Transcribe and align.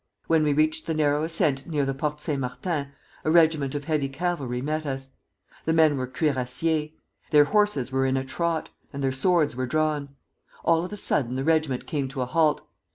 When 0.25 0.41
we 0.41 0.51
reached 0.51 0.87
the 0.87 0.95
narrow 0.95 1.23
ascent 1.25 1.67
near 1.67 1.85
the 1.85 1.93
Porte 1.93 2.19
Saint 2.21 2.39
Martin, 2.41 2.91
a 3.23 3.29
regiment 3.29 3.75
of 3.75 3.83
heavy 3.83 4.09
cavalry 4.09 4.59
met 4.59 4.83
us. 4.83 5.11
The 5.65 5.73
men 5.73 5.95
were 5.95 6.07
Cuirassiers. 6.07 6.89
Their 7.29 7.43
horses 7.45 7.91
were 7.91 8.07
in 8.07 8.17
a 8.17 8.23
trot, 8.25 8.71
and 8.91 9.03
their 9.03 9.11
swords 9.11 9.55
were 9.55 9.67
drawn. 9.67 10.15
All 10.65 10.83
of 10.83 10.91
a 10.91 10.97
sudden 10.97 11.33
the 11.35 11.43
regiment 11.43 11.85
came 11.85 12.07
to 12.07 12.21
a 12.21 12.25
halt. 12.25 12.65